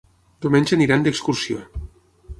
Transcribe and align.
Diumenge 0.45 0.73
aniran 0.79 1.05
d'excursió. 1.09 1.61